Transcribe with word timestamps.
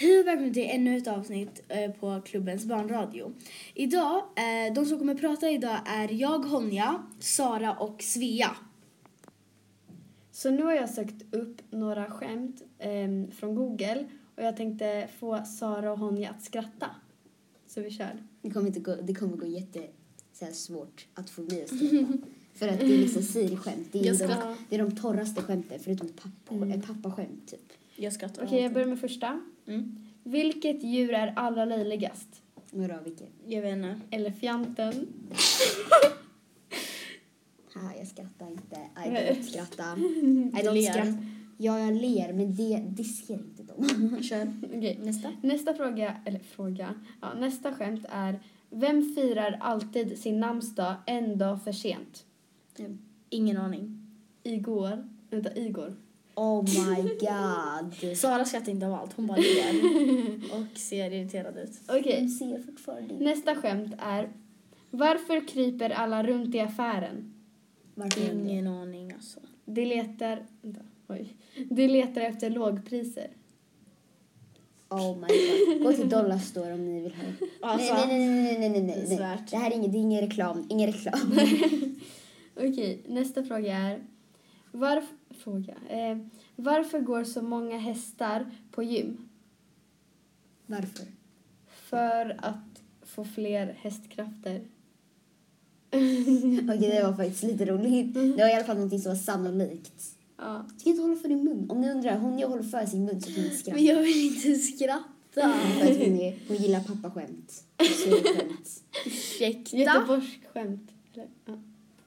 Hej 0.00 0.20
och 0.20 0.26
välkommen 0.26 0.54
till 0.54 0.66
ännu 0.70 0.96
ett 0.96 1.06
avsnitt 1.08 1.62
eh, 1.68 1.90
på 1.90 2.20
klubbens 2.24 2.64
barnradio. 2.64 3.32
Idag, 3.74 4.16
eh, 4.16 4.74
de 4.74 4.86
som 4.86 4.98
kommer 4.98 5.14
prata 5.14 5.50
idag 5.50 5.76
är 5.86 6.08
jag, 6.12 6.38
Honja, 6.38 7.02
Sara 7.18 7.74
och 7.76 8.02
Svea. 8.02 8.56
Så 10.32 10.50
nu 10.50 10.62
har 10.62 10.72
jag 10.72 10.90
sökt 10.90 11.34
upp 11.34 11.56
några 11.70 12.10
skämt 12.10 12.62
ehm, 12.78 13.30
från 13.30 13.54
Google 13.54 14.06
och 14.36 14.42
jag 14.42 14.56
tänkte 14.56 15.08
få 15.18 15.44
Sara 15.44 15.92
och 15.92 15.98
Honja 15.98 16.30
att 16.30 16.42
skratta. 16.42 16.86
Så 17.66 17.80
vi 17.80 17.90
kör. 17.90 18.22
Det 18.42 18.50
kommer, 18.50 18.66
inte 18.66 18.80
gå, 18.80 18.94
det 19.02 19.14
kommer 19.14 19.36
gå 19.36 19.46
jätte 19.46 19.86
så 20.32 20.44
här, 20.44 20.52
svårt 20.52 21.06
att 21.14 21.30
få 21.30 21.42
mig 21.42 21.62
att 21.62 21.68
skratta. 21.68 22.06
För 22.54 22.68
att 22.68 22.78
det 22.80 22.84
är 22.94 22.98
liksom 22.98 23.22
Siri-skämt. 23.22 23.88
Det, 23.92 23.98
är 23.98 24.28
de- 24.28 24.56
det 24.68 24.74
är 24.74 24.78
de 24.78 24.96
torraste 24.96 25.42
skämten 25.42 25.78
förutom 25.80 26.08
pappa, 26.08 26.54
Mm. 26.54 26.80
pappaskämt 26.82 27.48
typ. 27.50 27.72
Jag 28.00 28.12
skrattar 28.12 28.44
Okej, 28.44 28.56
jag 28.56 28.64
alltid. 28.64 28.74
börjar 28.74 28.88
med 28.88 29.00
första. 29.00 29.40
Mm. 29.66 29.96
Vilket 30.24 30.82
djur 30.82 31.14
är 31.14 31.32
allra 31.36 31.64
löjligast? 31.64 32.42
Vadå, 32.70 32.94
vilken? 33.04 33.26
Jag 33.46 33.62
vet 33.62 33.72
inte. 33.72 34.00
Elefanten. 34.10 34.92
Haha, 37.74 37.92
jag 37.98 38.06
skrattar 38.06 38.50
inte. 38.50 38.76
I 38.76 39.08
don't 39.08 39.42
skratta. 39.42 39.96
I 39.98 40.62
Du 40.62 40.68
don't 40.68 40.74
ler. 40.74 40.92
skratta. 40.92 41.14
Ja, 41.56 41.78
jag 41.80 41.94
ler, 41.94 42.32
men 42.32 42.54
det, 42.56 42.84
det 42.88 43.04
ser 43.04 43.34
inte 43.34 43.62
de. 43.62 44.22
Kör. 44.22 44.52
Okej, 44.66 44.98
Nästa. 45.02 45.32
nästa 45.42 45.74
fråga, 45.74 46.16
eller 46.24 46.38
fråga, 46.38 46.94
ja, 47.20 47.34
nästa 47.34 47.72
skämt 47.74 48.04
är 48.08 48.40
Vem 48.70 49.14
firar 49.14 49.58
alltid 49.60 50.18
sin 50.18 50.40
namnsdag 50.40 50.94
en 51.06 51.38
dag 51.38 51.64
för 51.64 51.72
sent? 51.72 52.24
Ingen 53.30 53.56
aning. 53.56 54.06
Igår. 54.42 55.08
Vänta, 55.30 55.56
Igor. 55.56 55.94
Oh 56.34 56.62
my 56.64 57.02
god. 57.02 58.16
Sara 58.18 58.44
skrattar 58.44 58.72
inte 58.72 58.86
av 58.86 58.94
allt, 58.94 59.12
hon 59.12 59.26
bara 59.26 59.38
ler 59.38 59.74
och 60.52 60.78
ser 60.78 61.10
irriterad 61.10 61.56
ut. 61.58 61.70
Okej, 61.88 62.22
De 62.22 62.28
ser 62.28 62.58
fortfarande 62.62 63.14
inte. 63.14 63.24
nästa 63.24 63.54
skämt 63.54 63.94
är 63.98 64.28
Varför 64.90 65.48
kryper 65.48 65.90
alla 65.90 66.22
runt 66.22 66.54
i 66.54 66.60
affären? 66.60 67.34
Varför 67.94 68.20
gör 68.20 68.34
det? 68.34 68.50
Ingen 68.50 68.66
aning 68.66 69.12
alltså. 69.12 69.40
De 69.64 69.84
letar, 69.84 70.46
vänta, 70.62 70.80
oj. 71.08 71.36
De 71.70 71.88
letar 71.88 72.20
efter 72.20 72.50
lågpriser. 72.50 73.28
Oh 74.88 75.16
my 75.18 75.26
god. 75.26 75.82
Gå 75.82 75.92
till 75.92 76.08
Dollarstore 76.08 76.72
om 76.72 76.84
ni 76.84 77.00
vill 77.02 77.14
ha. 77.14 77.22
Alltså, 77.72 77.94
nej, 77.94 78.06
nej, 78.08 78.18
nej, 78.18 78.58
nej, 78.58 78.58
nej, 78.58 78.70
nej, 78.70 78.82
nej, 78.82 78.94
det 78.96 79.02
är 79.02 79.08
nej. 79.08 79.16
svärt. 79.16 79.50
Det 79.50 79.56
här 79.56 79.70
är 79.70 79.74
ingen, 79.74 79.92
det 79.92 79.98
är 79.98 80.00
ingen 80.00 80.20
reklam. 80.20 80.66
Ingen 80.68 80.92
reklam. 80.92 81.38
Okej, 82.56 83.02
nästa 83.06 83.42
fråga 83.44 83.76
är 83.76 84.00
varför, 84.72 85.16
fråga, 85.30 85.74
eh, 85.88 86.18
varför 86.56 87.00
går 87.00 87.24
så 87.24 87.42
många 87.42 87.78
hästar 87.78 88.50
på 88.70 88.82
gym? 88.82 89.28
Varför? 90.66 91.06
För 91.66 92.36
att 92.38 92.82
få 93.02 93.24
fler 93.24 93.76
hästkrafter. 93.80 94.60
Okej, 95.90 96.90
det 96.90 97.02
var 97.02 97.16
faktiskt 97.16 97.42
lite 97.42 97.64
roligt. 97.64 98.14
Det 98.14 98.42
var 98.42 98.48
i 98.48 98.54
alla 98.54 98.64
fall 98.64 98.78
något 98.78 99.02
som 99.02 99.10
var 99.10 99.16
sannolikt. 99.16 100.16
Ja. 100.36 100.66
Du 100.84 100.90
inte 100.90 101.02
hålla 101.02 101.16
för 101.16 101.28
din 101.28 101.44
mun. 101.44 101.66
Om 101.70 101.80
ni 101.80 101.90
undrar, 101.90 102.18
hon 102.18 102.42
håller 102.42 102.62
för 102.62 102.86
sin 102.86 103.04
mun 103.04 103.20
så 103.20 103.32
kan 103.32 103.42
ni 103.42 103.50
skratta. 103.50 103.76
Men 103.76 103.84
jag 103.84 104.02
vill 104.02 104.26
inte 104.26 104.54
skratta. 104.54 105.04
För 105.32 105.40
att 105.40 105.96
hon, 105.98 106.20
är, 106.20 106.38
hon 106.48 106.56
gillar 106.56 106.80
pappaskämt. 106.80 107.64
Skämt. 107.78 108.82
Ursäkta. 109.06 109.76
Göteborgsskämt. 109.76 110.90
Ja. 111.12 111.24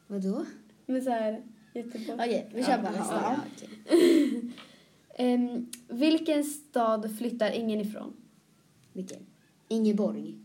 Vadå? 0.08 0.45
Men 0.86 1.02
så 1.02 1.09
här, 1.09 1.41
Göteborg. 1.74 2.14
Okej, 2.20 2.50
vi 2.54 2.64
kör 2.64 2.82
bara 2.82 2.92
nästa. 2.92 3.14
ja, 3.16 3.36
okej. 3.56 4.42
Ehm, 5.16 5.72
vilken 5.88 6.44
stad 6.44 7.18
flyttar 7.18 7.52
ingen 7.52 7.80
ifrån? 7.80 8.14
Vilken? 8.94 9.26
Ingeborg. 9.68 10.38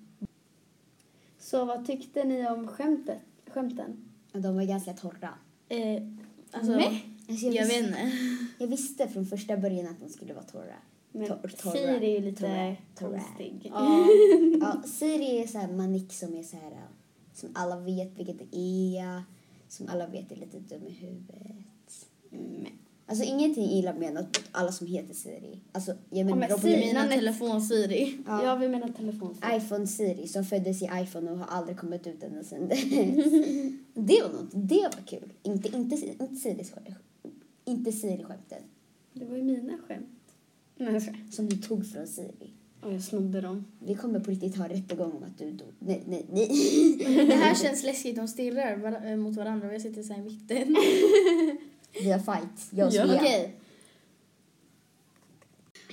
Så 1.39 1.65
vad 1.65 1.87
tyckte 1.87 2.25
ni 2.25 2.49
om 2.49 2.69
skämtet, 2.69 3.19
skämten? 3.47 4.05
De 4.33 4.57
var 4.57 4.65
ganska 4.65 4.93
torra. 4.93 5.35
Eh, 5.69 6.03
alltså, 6.51 6.73
Nej. 6.73 7.05
Alltså, 7.29 7.47
jag, 7.47 7.55
jag, 7.55 7.67
vet 7.67 7.77
visste, 7.83 7.85
inte. 7.85 8.13
jag 8.59 8.67
visste 8.69 9.09
från 9.09 9.27
första 9.27 9.57
början 9.57 9.87
att 9.87 10.01
de 10.01 10.09
skulle 10.09 10.35
vara 10.35 10.45
torra. 10.45 10.75
Men 11.13 11.27
Tor- 11.29 11.49
torra. 11.49 11.73
Siri 11.73 12.17
är 12.17 12.21
lite 12.23 12.41
Torra. 12.41 12.77
Torra. 12.95 13.21
konstig. 13.21 13.73
Ja. 13.75 14.07
Ja, 14.61 14.83
Siri 14.87 15.43
är 15.43 15.47
så 15.47 15.59
här 15.59 15.73
manik 15.73 16.13
som 16.13 16.35
är 16.37 16.43
så 16.43 16.57
här, 16.57 16.71
äh, 16.71 16.79
som 17.33 17.49
alla 17.55 17.77
vet 17.81 18.19
vilket 18.19 18.39
det 18.39 18.57
är, 18.59 19.23
som 19.69 19.89
alla 19.89 20.07
vet 20.07 20.33
är 20.33 20.37
lite 20.37 20.59
dum 20.59 20.87
i 20.87 20.91
huvudet. 20.91 22.07
Mm. 22.33 22.67
Alltså 23.07 23.25
ingenting 23.25 23.71
illa 23.71 23.93
menat 23.93 24.25
mot 24.27 24.41
alla 24.53 24.73
som 24.73 24.87
heter 24.87 25.15
Siri. 25.15 25.61
Alltså, 25.73 25.95
jag 26.11 26.25
menar 26.27 26.37
men 26.39 26.49
Robert- 26.49 26.61
Siri- 26.65 26.81
Mina 26.87 27.01
namnet- 27.01 27.15
telefon-Siri. 27.19 28.19
Ja. 28.27 28.45
Ja, 28.45 28.55
vi 28.57 28.69
menar 28.69 28.89
telefon. 28.89 29.37
iPhone 29.53 29.87
Siri 29.87 30.29
som 30.29 30.45
föddes 30.45 30.83
i 30.83 30.91
iPhone 30.95 31.31
och 31.31 31.39
har 31.39 31.47
aldrig 31.47 31.77
kommit 31.79 32.07
ut 32.07 32.23
ända 32.23 32.45
sedan 32.45 32.69
dess. 32.69 32.85
det 33.95 34.23
var 34.23 34.33
något, 34.33 34.51
det 34.53 34.83
var 34.97 35.07
kul. 35.07 35.33
Inte, 35.43 35.69
inte, 35.77 35.97
inte 36.21 36.37
Siris 36.37 36.71
skämt. 36.71 36.89
Inte 37.65 37.93
Siri-skämten 37.93 38.63
Det 39.13 39.25
var 39.25 39.37
ju 39.37 39.43
mina 39.43 39.79
skämt. 39.89 40.09
Nej, 40.77 41.27
som 41.31 41.49
du 41.49 41.57
tog 41.57 41.87
från 41.93 42.07
Siri. 42.07 42.53
Och 42.81 42.93
jag 42.95 43.03
snodde 43.03 43.41
dem. 43.41 43.65
Vi 43.79 43.95
kommer 43.95 44.21
på 44.21 44.31
riktigt 44.31 44.57
ha 44.57 44.69
rättegång 44.69 45.13
om 45.13 45.23
att 45.23 45.39
du 45.39 45.51
dog. 45.51 45.69
Nej, 45.79 46.03
nej, 46.07 46.27
nej. 46.33 46.47
Det 47.27 47.35
här 47.35 47.55
känns 47.65 47.83
läskigt. 47.85 48.17
De 48.17 48.29
stirrar 48.29 48.77
var- 48.77 49.11
eh, 49.11 49.17
mot 49.17 49.37
varandra 49.37 49.69
och 49.69 49.75
jag 49.75 49.83
sitter 49.83 50.03
så 50.03 50.13
här 50.13 50.21
i 50.21 50.25
mitten. 50.25 50.77
Vi 52.03 52.11
har 52.11 52.19
fight. 52.19 52.69
Jag 52.71 52.89
och 52.89 52.95
Ja. 52.95 53.07
Svea. 53.07 53.17
Okej. 53.17 53.55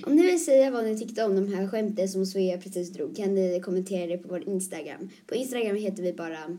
Om 0.06 0.16
ni 0.16 0.22
vill 0.22 0.44
säga 0.44 0.70
vad 0.70 0.84
ni 0.84 0.98
tyckte 0.98 1.24
om 1.24 1.34
de 1.36 1.54
här 1.54 1.68
skämten 1.68 2.08
som 2.08 2.26
Svea 2.26 2.58
precis 2.58 2.90
drog 2.90 3.16
kan 3.16 3.34
ni 3.34 3.60
kommentera 3.64 4.06
det 4.06 4.18
på 4.18 4.28
vår 4.28 4.48
Instagram. 4.48 5.08
På 5.26 5.34
Instagram 5.34 5.76
heter 5.76 6.02
vi 6.02 6.12
bara 6.12 6.56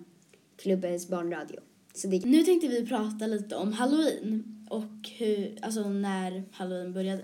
Klubbens 0.58 1.08
barnradio. 1.08 1.60
Så 1.94 2.08
det 2.08 2.26
Nu 2.26 2.44
tänkte 2.44 2.68
vi 2.68 2.86
prata 2.86 3.28
lite 3.28 3.56
om 3.56 3.74
halloween 3.74 4.44
och 4.70 5.10
hur, 5.18 5.58
alltså 5.62 5.90
när 5.90 6.44
halloween 6.52 6.94
började. 6.94 7.22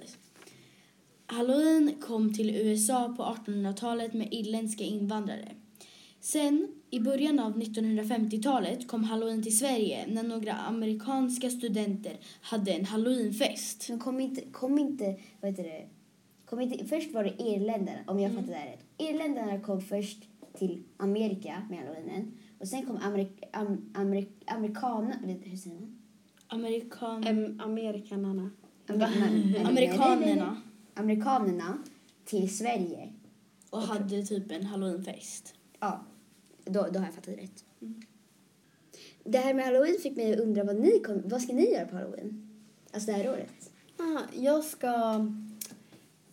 Halloween 1.34 1.94
kom 2.02 2.34
till 2.34 2.50
USA 2.50 3.14
på 3.18 3.24
1800-talet 3.24 4.14
med 4.14 4.28
irländska 4.34 4.84
invandrare. 4.84 5.52
Sen, 6.20 6.68
i 6.90 7.00
början 7.00 7.40
av 7.40 7.58
1950-talet, 7.62 8.88
kom 8.88 9.04
halloween 9.04 9.44
till 9.44 9.58
Sverige 9.58 10.06
när 10.08 10.24
några 10.24 10.54
amerikanska 10.54 11.50
studenter 11.50 12.18
hade 12.42 12.72
en 12.72 12.86
halloweenfest. 12.86 13.90
Men 13.90 14.00
kom 14.00 14.20
inte, 14.20 14.42
kom 14.42 14.80
inte, 14.80 15.16
vad 15.42 15.52
heter 15.52 15.64
det? 15.64 15.88
Kom 16.46 16.62
inte, 16.62 16.86
först 16.86 17.14
var 17.14 17.24
det 17.24 17.44
irländarna, 17.44 18.00
om 18.08 18.20
jag 18.20 18.32
fattar 18.34 18.48
det 18.48 18.54
här 18.56 18.68
rätt. 18.72 18.86
Irländarna 18.98 19.60
kom 19.60 19.82
först 19.82 20.18
till 20.58 20.84
Amerika 20.98 21.62
med 21.70 21.80
halloweenen. 21.80 22.32
Och 22.60 22.68
sen 22.68 22.86
kom 22.86 22.98
amerik, 22.98 23.44
am, 23.54 23.92
amerik, 23.94 24.30
amerikaner, 24.46 25.16
eller 25.24 25.40
hur 25.44 25.58
säger 25.58 25.76
man? 25.76 26.00
Amerikan... 26.48 27.24
Em, 27.24 27.60
Amerikanarna. 27.60 28.50
Amer- 28.88 29.68
Amerikanerna. 29.68 30.58
Amerikanerna 30.94 31.78
till 32.26 32.58
Sverige. 32.58 33.14
Och 33.70 33.82
hade 33.82 34.24
typ 34.26 34.52
en 34.52 34.66
halloweenfest. 34.66 35.56
Ja, 35.80 36.04
då, 36.66 36.88
då 36.92 37.00
har 37.00 37.06
jag 37.06 37.14
fattat 37.16 37.38
rätt. 37.38 37.64
Det 39.24 39.38
här 39.38 39.54
med 39.54 39.66
halloween 39.66 39.98
fick 40.04 40.16
mig 40.18 40.34
att 40.34 40.40
undra 40.40 40.64
vad 40.64 40.76
ni 40.80 41.00
kom, 41.00 41.22
vad 41.26 41.42
ska 41.42 41.54
ni 41.54 41.72
göra 41.74 41.86
på 41.86 41.96
halloween? 41.96 42.50
Alltså 42.92 43.12
det 43.12 43.18
här 43.18 43.30
året. 43.30 43.72
Ah, 43.98 44.20
jag 44.38 44.64
ska 44.64 45.26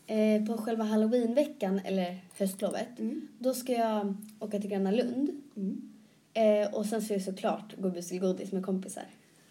eh, 0.07 0.45
på 0.47 0.57
själva 0.57 0.85
halloweenveckan, 0.85 1.79
eller 1.85 2.19
höstlovet, 2.39 2.99
Mm. 2.99 3.29
då 3.39 3.55
ska 3.55 3.73
jag 3.73 4.17
åka 4.41 4.61
till 4.61 4.71
Gröna 4.71 4.91
Lund. 4.91 5.43
Mm. 5.57 5.93
Eh, 6.35 6.75
och 6.75 6.87
sen 6.87 7.03
ska 7.03 7.15
jag 7.15 7.23
såklart 7.23 7.75
gå 7.79 7.91
bus 7.91 8.09
till 8.09 8.21
godis 8.21 8.53
med 8.53 8.65
kompisar. 8.65 9.05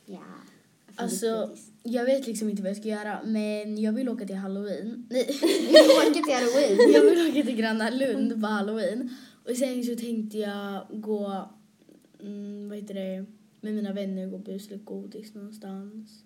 Ja. 0.05 0.19
Alltså, 0.99 1.55
jag 1.83 2.05
vet 2.05 2.27
liksom 2.27 2.49
inte 2.49 2.61
vad 2.61 2.69
jag 2.69 2.77
ska 2.77 2.87
göra, 2.87 3.19
men 3.25 3.81
jag 3.81 3.93
vill 3.93 4.09
åka 4.09 4.25
till 4.25 4.35
halloween. 4.35 5.07
Nej, 5.09 5.27
Vi 5.41 6.09
åker 6.09 6.23
till 6.23 6.33
halloween. 6.33 6.93
jag 6.93 7.01
vill 7.01 7.29
åka 7.31 7.45
till 7.47 7.55
Gröna 7.55 7.89
Lund 7.89 8.41
på 8.41 8.47
halloween. 8.47 9.09
Och 9.49 9.55
sen 9.57 9.83
så 9.83 9.95
tänkte 9.95 10.37
jag 10.37 10.85
gå, 10.89 11.49
mm, 12.21 12.69
vad 12.69 12.77
heter 12.77 12.93
det, 12.93 13.25
med 13.61 13.73
mina 13.73 13.93
vänner 13.93 14.25
och 14.25 14.31
gå 14.31 14.37
bus 14.37 14.67
eller 14.67 14.77
godis 14.77 15.33
någonstans. 15.33 16.23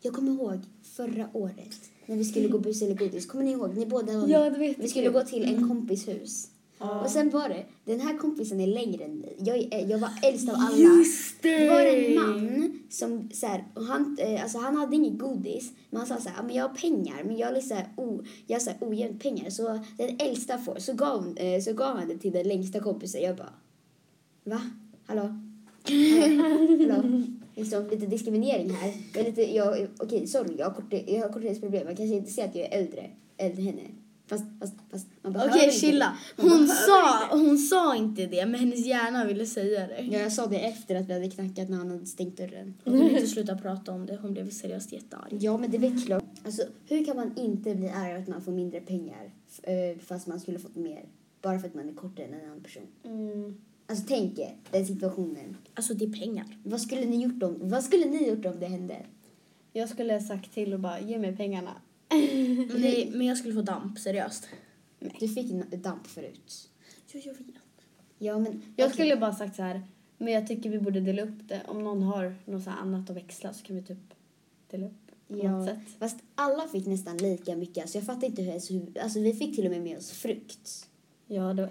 Jag 0.00 0.14
kommer 0.14 0.32
ihåg 0.32 0.60
förra 0.82 1.28
året 1.32 1.90
när 2.06 2.16
vi 2.16 2.24
skulle 2.24 2.48
gå 2.48 2.58
bus 2.58 2.82
eller 2.82 2.94
godis. 2.94 3.26
Kommer 3.26 3.44
ni 3.44 3.50
ihåg? 3.52 3.76
Ni 3.76 3.86
båda 3.86 4.12
Ja, 4.12 4.50
det 4.50 4.58
vet 4.58 4.78
Vi 4.78 4.88
skulle 4.88 5.08
gå 5.10 5.22
till 5.22 5.44
en 5.44 5.68
kompis 5.68 6.08
hus. 6.08 6.50
Ja. 6.78 7.00
Och 7.00 7.10
sen 7.10 7.30
var 7.30 7.48
det, 7.48 7.64
den 7.84 8.00
här 8.00 8.18
kompisen 8.18 8.60
är 8.60 8.66
längre 8.66 9.04
än 9.04 9.18
mig. 9.18 9.36
Jag, 9.38 9.84
jag 9.90 9.98
var 9.98 10.10
äldst 10.22 10.48
av 10.48 10.54
alla. 10.58 10.76
Just 10.76 11.42
det! 11.42 11.58
Det 11.58 11.68
var 11.68 11.80
en 11.80 12.14
man 12.14 12.78
som 12.90 13.30
så 13.32 13.46
här, 13.46 13.64
och 13.74 13.84
han, 13.84 14.16
eh, 14.20 14.42
alltså 14.42 14.58
han 14.58 14.76
hade 14.76 14.96
inget 14.96 15.18
godis, 15.18 15.72
men 15.90 15.98
han 15.98 16.06
sa 16.06 16.20
så 16.20 16.28
här, 16.28 16.36
"Ja, 16.36 16.42
men 16.42 16.56
jag 16.56 16.68
har 16.68 16.74
pengar, 16.74 17.24
men 17.24 17.36
jag 17.36 17.46
har 17.46 17.54
lite 17.54 17.68
så 17.68 17.74
här, 17.74 17.86
o, 17.96 18.22
jag 18.46 18.54
har 18.54 18.60
så 18.60 18.70
här 18.70 18.78
ojämnt 18.80 19.22
pengar. 19.22 19.50
Så 19.50 19.80
den 19.96 20.16
äldsta 20.20 20.58
får, 20.58 20.78
så 20.78 20.92
gav, 20.92 21.38
eh, 21.38 21.60
så 21.60 21.72
gav 21.72 21.96
han 21.96 22.08
det 22.08 22.18
till 22.18 22.32
den 22.32 22.48
längsta 22.48 22.80
kompisen. 22.80 23.22
Jag 23.22 23.36
bara, 23.36 23.52
va? 24.44 24.60
Hallå? 25.06 25.22
Hallå? 26.92 27.22
Liksom 27.54 27.88
lite 27.88 28.06
diskriminering 28.06 28.70
här. 28.70 28.94
Men 29.14 29.24
lite, 29.24 29.54
jag, 29.56 29.88
okej, 29.98 30.26
sorry, 30.26 30.54
jag 30.58 30.66
har, 30.66 30.74
kort, 30.74 30.92
jag 31.06 31.22
har 31.22 31.32
korthetsproblem. 31.32 31.88
Jag 31.88 31.96
kanske 31.96 32.16
inte 32.16 32.30
ser 32.30 32.44
att 32.44 32.54
jag 32.54 32.64
är 32.64 32.78
äldre 32.78 33.10
än 33.36 33.56
henne. 33.56 33.82
Fast, 34.28 34.44
fast, 34.60 34.74
fast 34.90 35.06
man 35.22 35.32
behöver 35.32 35.52
Okej, 35.52 35.64
inte 35.64 35.76
chilla. 35.76 36.16
det. 36.36 36.42
Man 36.42 36.50
Hon 36.52 36.66
behöver 36.66 36.86
sa, 36.86 37.36
hon 37.36 37.58
sa 37.58 37.96
inte 37.96 38.26
det, 38.26 38.46
men 38.46 38.60
hennes 38.60 38.86
hjärna 38.86 39.24
ville 39.24 39.46
säga 39.46 39.86
det. 39.86 40.00
Ja, 40.00 40.18
jag 40.18 40.32
sa 40.32 40.46
det 40.46 40.58
efter 40.60 40.94
att 40.94 41.06
vi 41.08 41.12
hade 41.12 41.30
knackat 41.30 41.68
när 41.68 41.76
han 41.78 41.90
hade 41.90 42.06
stängt 42.06 42.36
dörren. 42.36 42.74
Hon 42.84 43.02
inte 43.02 43.26
sluta 43.26 43.58
prata 43.58 43.92
om 43.92 44.06
det. 44.06 44.16
Hon 44.22 44.32
blev 44.32 44.50
seriöst 44.50 44.92
jättearg. 44.92 45.28
Ja, 45.40 45.56
men 45.56 45.70
det 45.70 45.76
är 45.76 45.80
väl 45.80 46.02
klart. 46.02 46.24
Alltså, 46.44 46.62
hur 46.88 47.04
kan 47.04 47.16
man 47.16 47.36
inte 47.36 47.74
bli 47.74 47.88
arg 47.88 48.10
över 48.10 48.22
att 48.22 48.28
man 48.28 48.42
får 48.42 48.52
mindre 48.52 48.80
pengar 48.80 49.30
f- 49.50 49.64
eh, 49.64 49.98
fast 49.98 50.26
man 50.26 50.40
skulle 50.40 50.58
fått 50.58 50.76
mer? 50.76 51.04
Bara 51.42 51.58
för 51.58 51.68
att 51.68 51.74
man 51.74 51.88
är 51.88 51.92
kortare 51.94 52.26
än 52.26 52.34
en 52.34 52.44
annan 52.46 52.60
person. 52.62 52.86
Mm. 53.04 53.56
Alltså 53.86 54.04
tänk 54.08 54.38
er 54.38 54.56
den 54.70 54.86
situationen. 54.86 55.56
Alltså 55.74 55.94
det 55.94 56.04
är 56.04 56.12
pengar. 56.12 56.46
Vad 56.64 56.80
skulle 56.80 57.04
ni 57.04 57.22
gjort 57.22 57.42
om, 57.42 57.56
vad 57.60 57.84
skulle 57.84 58.04
ni 58.06 58.28
gjort 58.28 58.46
om 58.46 58.60
det 58.60 58.66
hände? 58.66 58.96
Jag 59.72 59.88
skulle 59.88 60.12
ha 60.12 60.20
sagt 60.20 60.54
till 60.54 60.74
och 60.74 60.80
bara 60.80 61.00
ge 61.00 61.18
mig 61.18 61.36
pengarna. 61.36 61.70
Nej, 62.08 63.10
men 63.14 63.26
jag 63.26 63.38
skulle 63.38 63.54
få 63.54 63.62
damp, 63.62 63.98
seriöst. 63.98 64.48
Du 65.20 65.28
fick 65.28 65.50
en 65.50 65.82
damp 65.82 66.06
förut. 66.06 66.68
Jo, 67.12 67.20
jag 67.24 67.32
vet. 67.32 67.54
Ja, 68.18 68.38
men... 68.38 68.62
Jag 68.76 68.86
okej. 68.86 68.94
skulle 68.94 69.16
bara 69.16 69.34
sagt 69.34 69.56
så 69.56 69.62
här, 69.62 69.82
men 70.18 70.32
jag 70.32 70.46
tycker 70.46 70.70
vi 70.70 70.78
borde 70.78 71.00
dela 71.00 71.22
upp 71.22 71.48
det. 71.48 71.62
Om 71.68 71.84
någon 71.84 72.02
har 72.02 72.34
något 72.44 72.64
så 72.64 72.70
här 72.70 72.78
annat 72.78 73.10
att 73.10 73.16
växla 73.16 73.52
så 73.52 73.64
kan 73.64 73.76
vi 73.76 73.82
typ 73.82 73.98
dela 74.70 74.86
upp 74.86 74.92
på 75.28 75.34
något 75.34 75.44
Ja, 75.44 75.66
sätt. 75.66 75.98
fast 75.98 76.16
alla 76.34 76.68
fick 76.68 76.86
nästan 76.86 77.16
lika 77.16 77.56
mycket. 77.56 77.82
Alltså 77.82 77.98
jag 77.98 78.06
fattar 78.06 78.26
inte 78.26 78.42
hur, 78.42 78.54
alltså, 78.54 78.72
hur... 78.72 78.98
Alltså 79.00 79.20
vi 79.20 79.32
fick 79.32 79.56
till 79.56 79.64
och 79.64 79.70
med 79.70 79.82
med 79.82 79.98
oss 79.98 80.10
frukt. 80.10 80.88
Ja, 81.26 81.52
det 81.52 81.62
var... 81.62 81.70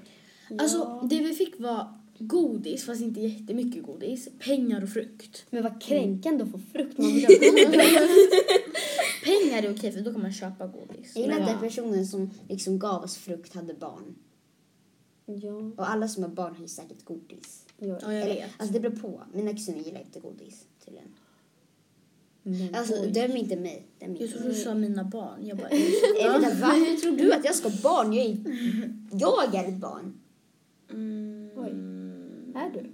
Alltså, 0.59 0.77
ja. 0.77 1.07
det 1.09 1.19
vi 1.19 1.33
fick 1.33 1.59
var 1.59 1.99
godis, 2.17 2.85
fast 2.85 3.01
inte 3.01 3.19
jättemycket 3.21 3.83
godis. 3.83 4.29
Pengar 4.39 4.83
och 4.83 4.89
frukt. 4.89 5.45
Men 5.49 5.63
vad 5.63 5.81
kränkande 5.81 6.43
att 6.43 6.51
få 6.51 6.59
frukt. 6.73 6.97
Man 6.97 7.13
vill 7.13 7.25
ha 7.25 7.33
godis. 7.33 7.69
Är 9.63 9.72
okej, 9.75 9.92
för 9.92 10.02
då 10.02 10.12
kan 10.12 10.22
man 10.22 10.31
köpa 10.34 10.68
godis. 10.68 11.12
Jag 11.16 11.22
gillar 11.24 11.40
att 11.42 11.48
den 11.48 11.60
personen 11.60 12.06
som 12.06 12.30
liksom 12.50 12.80
gav 12.80 13.04
oss 13.04 13.16
frukt 13.18 13.54
hade 13.54 13.74
barn. 13.74 14.16
ja, 15.25 15.52
Och 15.78 15.90
alla 15.90 16.07
som 16.07 16.24
har 16.24 16.30
barn 16.30 16.54
har 16.56 16.62
ju 16.62 16.68
säkert 16.68 17.04
godis. 17.06 17.66
ja. 17.78 17.88
Ja, 18.02 18.13
jag 18.13 18.22
Eller, 18.22 18.36
vet. 18.36 18.50
alltså 18.57 18.74
det 18.74 18.80
beror 18.80 18.96
på. 18.96 19.22
Mina 19.34 19.52
kusiner 19.52 19.80
gillar 19.80 20.00
inte 20.02 20.19
godis 20.19 20.66
tydligen. 20.86 21.07
Men 22.48 22.75
Alltså 22.75 22.94
oj. 23.02 23.12
döm 23.12 23.36
inte 23.38 23.56
mig. 23.56 23.86
Döm 24.00 24.12
Jag 24.13 24.22
inte 24.22 24.28
trodde 24.28 24.48
du 24.48 24.54
mig. 24.54 24.63
sa 24.63 24.74
mina 24.74 25.04
barn. 25.04 25.46
Jag 25.48 25.57
bara, 25.57 25.69
vänta, 26.40 26.56
va? 26.68 26.74
Hur 26.74 26.98
tror 26.98 27.18
du 27.18 27.34
att 27.34 27.46
jag 27.46 27.56
ska 27.56 27.69
ha 27.69 27.75
barn? 27.84 28.13
Jag 28.13 28.25
är, 28.25 28.38
jag 29.12 29.56
är 29.56 29.68
ett 29.68 29.78
barn. 29.80 30.19
mm, 30.92 31.50
Oj. 31.56 31.72
Är 32.56 32.69
du? 32.74 32.92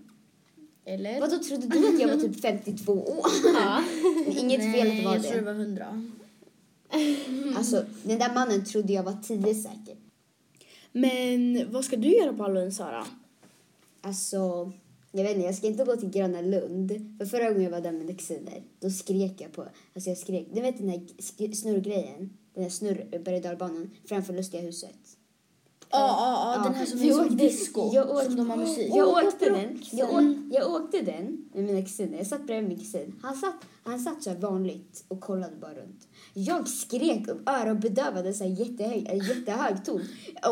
Eller? 0.85 1.19
Vadå, 1.19 1.39
trodde 1.39 1.67
du 1.67 1.87
att 1.93 1.99
jag 2.01 2.07
var 2.07 2.15
typ 2.17 2.41
52 2.41 2.93
år? 2.93 3.25
Ja. 3.55 3.83
Inget 4.27 4.61
fel 4.61 4.81
att 4.81 4.87
Nej, 4.93 5.05
vara 5.05 5.15
jag 5.15 5.23
tror 5.23 5.33
det 5.33 5.39
det. 5.39 5.45
var 5.45 5.53
hundra. 5.53 6.09
Alltså, 7.55 7.85
den 8.03 8.19
där 8.19 8.33
mannen 8.33 8.65
trodde 8.65 8.93
jag 8.93 9.03
var 9.03 9.17
10 9.23 9.55
säkert. 9.55 9.97
Men 10.91 11.71
vad 11.71 11.85
ska 11.85 11.95
du 11.95 12.07
göra 12.07 12.33
på 12.33 12.43
halloween, 12.43 12.71
Sara? 12.71 13.05
Alltså, 14.01 14.71
jag 15.11 15.23
vet 15.23 15.35
inte, 15.35 15.45
jag 15.45 15.55
ska 15.55 15.67
inte 15.67 15.83
gå 15.83 15.95
till 15.95 16.09
Gröna 16.09 16.41
Lund. 16.41 17.17
För 17.19 17.25
förra 17.25 17.47
gången 17.47 17.63
jag 17.63 17.71
var 17.71 17.81
där 17.81 17.91
med 17.91 18.19
kusiner, 18.19 18.63
då 18.79 18.89
skrek 18.89 19.41
jag 19.41 19.51
på, 19.51 19.67
alltså 19.93 20.09
jag 20.09 20.17
skrek, 20.17 20.47
du 20.53 20.61
vet 20.61 20.77
den 20.77 20.87
där 20.87 21.55
snurrgrejen? 21.55 22.37
Den 22.53 22.63
där 22.63 22.69
snurr, 22.69 23.19
berg 23.19 23.89
framför 24.05 24.33
Lustiga 24.33 24.61
huset. 24.61 25.17
Ja, 25.91 25.97
ja, 26.19 26.53
ja, 26.57 26.63
den 26.63 26.73
här 26.75 26.85
som 26.85 27.01
är 27.01 27.11
som 27.11 27.21
åkte- 27.25 27.35
disco, 27.35 27.91
jag 27.93 28.09
åkte- 28.11 28.25
som 28.25 28.35
de 28.35 28.49
har 28.49 28.57
musik. 28.57 28.87
Jag 28.95 29.07
åkte 29.07 29.49
den. 29.49 29.81
Jag, 29.91 30.13
åk, 30.13 30.23
jag 30.51 30.71
åkte 30.73 31.01
den 31.01 31.49
med 31.53 31.63
mina 31.63 31.81
kusiner. 31.81 32.17
Jag 32.17 32.27
satt 32.27 32.45
bredvid 32.47 32.69
min 32.69 32.79
kusin. 32.79 33.15
Han 33.21 33.35
satt, 33.35 33.55
han 33.83 33.99
satt 33.99 34.23
så 34.23 34.29
här 34.29 34.37
vanligt 34.37 35.03
och 35.07 35.21
kollade 35.21 35.55
bara 35.61 35.73
runt. 35.73 36.07
Jag 36.33 36.67
skrek 36.67 37.27
upp 37.27 37.49
öronbedövade 37.49 38.33
så 38.33 38.43
här 38.43 38.51
jättehög, 38.51 39.07
äh, 39.09 39.27
jättehög 39.29 39.85
ton. 39.85 40.01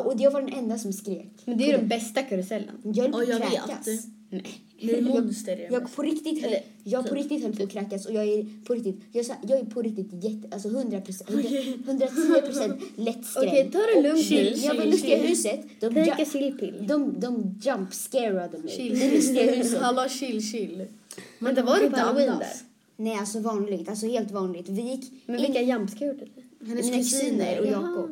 Och 0.06 0.13
jag 0.18 0.31
var 0.31 0.41
den 0.41 0.53
enda 0.53 0.77
som 0.77 0.94
skrek. 0.94 1.31
Men 1.45 1.57
det 1.57 1.71
är 1.71 1.77
den 1.77 1.88
bästa 1.88 2.21
karusellen. 2.21 2.75
Jag 2.83 3.03
höll 3.03 3.12
på 3.12 3.18
att 3.18 3.27
kräkas. 3.27 3.88
vet. 3.88 4.03
Nej. 4.30 4.62
Det 4.81 4.98
är 4.98 5.02
monster 5.02 5.56
det 5.56 5.66
är 5.66 5.72
Jag 5.72 5.81
mest. 5.84 5.96
på 5.96 6.02
riktigt 6.02 6.42
höll, 6.42 6.50
Eller, 6.54 6.64
jag 6.84 7.04
på 7.04 7.10
typ. 7.10 7.18
riktigt 7.18 7.44
höll 7.44 7.56
på 7.56 7.64
att 7.64 7.70
kräkas 7.70 8.06
och 8.06 8.14
jag 8.14 8.24
är 8.26 8.64
på 8.66 8.74
riktigt, 8.74 9.00
jag, 9.12 9.26
jag 9.48 9.60
är 9.60 9.66
på 9.66 9.81
riktigt 9.81 10.24
jätte, 10.24 10.48
alltså 10.52 10.70
100 10.70 11.02
procent, 11.02 11.30
110 11.30 12.42
procent 12.46 12.81
lättskrämd. 12.96 13.48
Okej, 13.50 13.70
ta 13.72 13.80
det 13.80 14.02
lugnt 14.02 14.30
nu. 14.30 14.44
När 14.58 14.66
jag 14.66 14.76
var 14.76 14.84
i 14.84 14.92
Lustiga 14.92 15.18
huset, 15.18 15.60
de, 15.80 15.88
Take 15.94 16.12
a 16.12 16.16
ju, 16.20 16.26
chill 16.26 16.58
pill. 16.60 16.86
de, 16.88 17.20
de 17.20 17.60
jump 17.64 17.94
scarade 17.94 18.58
mig. 18.58 18.72
Chill, 18.72 19.02
I 19.02 19.12
Lustiga 19.16 19.52
huset. 19.56 19.80
Hallå, 19.81 20.10
chill, 20.10 20.52
chill. 20.52 20.86
Vänta, 21.40 21.64
var 21.64 21.74
kan 21.74 21.84
du 21.84 21.90
på 21.90 21.96
inte 21.96 22.00
halloween 22.00 22.40
där? 22.40 22.48
Nej, 22.98 23.16
alltså 23.16 23.40
vanligt, 23.40 23.90
alltså 23.90 24.08
helt 24.08 24.32
vanligt. 24.32 24.70
Vi 24.70 24.82
gick 24.82 25.12
Men 25.25 25.36
in- 25.36 25.42
vilka 25.46 25.62
du? 26.16 26.66
Hennes 26.68 26.86
mina 26.86 26.98
kusiner 26.98 27.60
och. 27.60 27.66
Jakob. 27.66 28.10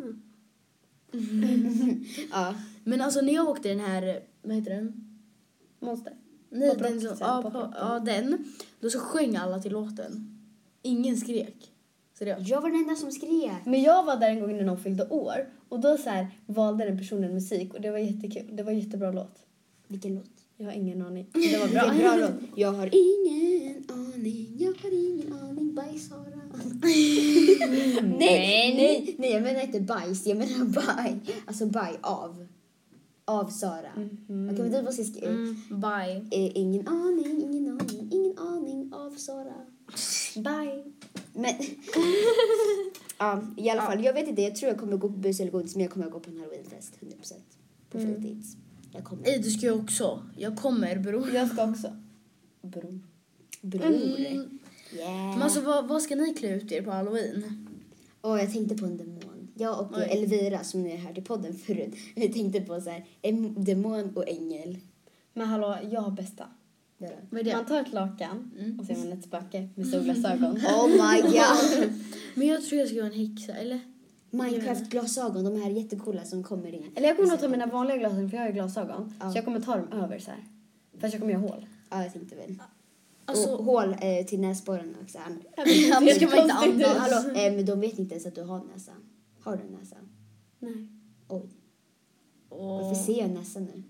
Ja. 2.31 2.56
Men 2.84 3.02
alltså 3.02 3.22
när 3.22 3.34
jag 3.34 3.50
åkte 3.50 3.70
den 3.70 3.80
här, 3.80 4.20
vad 4.42 4.56
heter 4.56 4.72
den? 4.75 4.94
Monster. 5.80 6.13
Nej, 6.50 6.70
Pop 6.70 6.80
den 6.80 7.02
så 7.02 7.16
ja, 7.20 7.50
på, 7.54 7.74
ja, 7.80 8.00
den. 8.00 8.46
Då 8.80 8.90
så 8.90 9.00
sjöng 9.00 9.36
alla 9.36 9.60
till 9.60 9.72
låten. 9.72 10.40
Ingen 10.82 11.18
skrek. 11.18 11.72
Seriöst. 12.14 12.48
Jag 12.48 12.62
var 12.62 12.70
den 12.70 12.80
enda 12.80 12.96
som 12.96 13.12
skrek. 13.12 13.66
Men 13.66 13.82
jag 13.82 14.04
var 14.04 14.16
där 14.16 14.30
en 14.30 14.40
gång 14.40 14.58
när 14.58 14.64
någon 14.64 14.80
fyllde 14.80 15.08
år 15.10 15.50
och 15.70 15.80
då 15.80 15.98
så 15.98 16.10
här 16.10 16.28
valde 16.46 16.86
den 16.86 16.98
personen 16.98 17.34
musik 17.34 17.74
och 17.74 17.82
det 17.82 17.92
var 17.92 17.98
jättekul. 17.98 18.56
Det 18.56 18.64
var 18.64 18.72
en 18.72 18.80
jättebra 18.80 19.12
låt. 19.12 19.36
Vilken 19.88 20.16
låt? 20.16 20.26
Jag 20.58 20.66
har 20.66 20.74
ingen 20.74 21.02
aning. 21.02 21.28
Det 21.34 21.58
var 21.58 21.68
bra. 21.68 21.94
Bra 21.94 22.16
låt. 22.16 22.32
Jag 22.56 22.72
har 22.72 22.90
ingen 22.92 23.84
aning, 23.90 24.58
jag 24.60 24.74
har 24.82 24.92
ingen 24.94 25.34
aning, 25.34 25.76
bajs 25.76 26.10
Sara. 26.10 26.22
nej, 28.20 28.76
nej, 28.76 29.16
nej, 29.18 29.32
jag 29.32 29.44
menar 29.44 29.62
inte 29.62 29.80
bajs, 29.80 30.26
jag 30.26 30.38
menar 30.38 30.66
baj. 30.66 31.20
Alltså 31.46 31.66
baj 31.66 31.98
av. 32.02 32.48
Av 33.27 33.50
Sara. 33.50 33.91
Mhm. 33.95 34.50
Okej, 34.51 34.63
men 34.63 34.71
du 34.71 34.81
måste 34.81 35.03
skriva. 35.03 35.27
Mm, 35.27 35.56
bye. 35.69 36.15
Eh, 36.31 36.51
ingen 36.57 36.88
aning, 36.88 37.41
ingen 37.41 37.71
aning, 37.81 38.09
ingen 38.12 38.38
aning 38.38 38.94
av 38.94 39.12
Sara. 39.18 39.53
Bye. 40.35 40.83
Men, 41.33 41.53
ja, 43.18 43.41
i 43.57 43.69
alla 43.69 43.81
fall, 43.81 44.03
jag 44.03 44.13
vet 44.13 44.27
inte, 44.27 44.41
jag 44.41 44.56
tror 44.56 44.71
jag 44.71 44.79
kommer 44.79 44.97
gå 44.97 45.07
på 45.09 45.18
bus 45.18 45.39
eller 45.39 45.51
godis, 45.51 45.75
men 45.75 45.81
jag 45.83 45.91
kommer 45.91 46.09
gå 46.09 46.19
på 46.19 46.29
en 46.29 46.38
halloweenfest, 46.38 46.94
100%. 47.01 47.33
På 47.91 47.97
Mm. 47.97 48.15
fritids. 48.21 48.56
Jag 48.91 49.03
kommer. 49.03 49.24
Nej, 49.24 49.39
du 49.39 49.50
ska 49.51 49.65
jag 49.65 49.77
också. 49.79 50.24
Jag 50.38 50.57
kommer, 50.57 51.00
bror. 51.00 51.29
Jag 51.33 51.50
ska 51.51 51.69
också. 51.69 51.95
Bror. 52.62 53.00
Bror. 53.62 53.85
Mm. 53.85 54.59
Yeah. 54.94 55.29
Men 55.29 55.41
alltså, 55.41 55.62
vad, 55.62 55.88
vad 55.88 56.01
ska 56.01 56.15
ni 56.15 56.33
klä 56.33 56.56
ut 56.56 56.71
er 56.71 56.81
på 56.81 56.91
halloween? 56.91 57.68
Och 58.21 58.39
jag 58.39 58.53
tänkte 58.53 58.75
på 58.77 58.85
en 58.85 58.97
demon. 58.97 59.21
Jag 59.59 59.80
och 59.80 59.98
Oj. 59.98 60.07
Elvira, 60.12 60.63
som 60.63 60.83
ni 60.83 60.89
har 60.92 60.98
hört 60.98 61.18
i 61.18 61.21
podden 61.21 61.54
förut, 61.54 61.95
vi 62.15 62.30
tänkte 62.30 62.62
på 62.62 62.81
så 62.81 62.89
här, 62.89 63.05
en 63.22 63.63
demon 63.63 64.12
och 64.15 64.27
ängel. 64.29 64.77
Men 65.34 65.48
hallå, 65.48 65.77
jag 65.91 66.01
har 66.01 66.12
bästa. 66.12 66.46
Vad 67.29 67.39
är 67.39 67.43
det? 67.43 67.53
Man 67.55 67.65
tar 67.65 67.82
ett 67.82 67.93
lakan 67.93 68.51
Mm. 68.60 68.79
och 68.79 68.86
så 68.86 68.91
är 68.93 68.98
man 68.98 69.12
ett 69.13 69.24
spöke 69.24 69.70
med 69.75 69.88
solglasögon. 69.88 70.58
Oh 70.65 70.88
my 70.88 71.22
god! 71.22 71.89
Men 72.36 72.48
jag 72.48 72.65
tror 72.65 72.79
jag 72.79 72.89
ska 72.89 72.98
vara 72.98 73.13
en 73.13 73.20
häxa, 73.29 73.53
eller? 73.53 73.79
Minecraft-glasögon, 74.32 75.43
de 75.43 75.62
här 75.62 75.70
jättecoola 75.70 76.24
som 76.25 76.43
kommer 76.43 76.74
in. 76.75 76.91
Eller 76.96 77.08
jag 77.08 77.15
kommer 77.17 77.29
nog 77.29 77.39
ta 77.39 77.48
mina 77.48 77.65
vanliga 77.65 77.98
glasögon 77.98 78.29
för 78.29 78.38
jag 78.38 78.43
har 78.43 78.48
ju 78.50 78.53
glasögon. 78.53 79.13
Ja. 79.20 79.32
Så 79.32 79.38
jag 79.38 79.46
kommer 79.46 79.60
ta 79.60 79.75
dem 79.75 79.91
över 79.91 80.20
så 80.20 80.32
här. 80.32 80.43
Fast 81.00 81.13
jag 81.13 81.22
kommer 81.22 81.34
göra 81.34 81.41
hål. 81.41 81.65
Ja, 81.89 82.03
jag 82.03 82.13
tänkte 82.13 82.36
väl. 82.36 82.55
Alltså, 83.25 83.50
och 83.50 83.65
hål 83.65 83.96
eh, 84.01 84.25
till 84.25 84.39
näsborrarna 84.39 84.98
också. 85.03 85.17
annars 85.96 86.15
ska 86.15 86.27
man 86.27 86.39
inte 86.39 86.53
andas. 86.53 86.98
Hallå, 86.98 87.29
eh, 87.39 87.53
men 87.53 87.65
de 87.65 87.79
vet 87.79 88.00
inte 88.00 88.15
ens 88.15 88.25
att 88.25 88.36
du 88.36 88.43
har 88.43 88.62
näsa. 88.74 88.91
Har 89.48 89.58
du 89.58 89.63
en 89.63 89.70
näsa? 89.80 89.96
Nej. 90.60 90.88
Oj, 91.27 91.50
Åh. 92.50 92.82
varför 92.82 93.04
ser 93.04 93.20
jag 93.20 93.30
näsa 93.30 93.60
nu? 93.60 93.84